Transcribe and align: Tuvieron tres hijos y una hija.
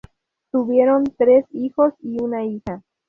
Tuvieron 0.49 1.03
tres 1.15 1.45
hijos 1.51 1.93
y 2.01 2.19
una 2.23 2.43
hija. 2.43 2.81